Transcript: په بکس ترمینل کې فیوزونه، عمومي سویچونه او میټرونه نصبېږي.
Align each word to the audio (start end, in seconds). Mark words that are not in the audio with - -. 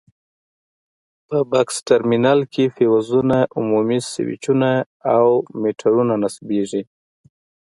په 1.27 1.37
بکس 1.51 1.75
ترمینل 1.89 2.39
کې 2.53 2.63
فیوزونه، 2.75 3.37
عمومي 3.57 3.99
سویچونه 4.11 4.71
او 5.15 5.25
میټرونه 5.61 6.13
نصبېږي. 6.23 6.83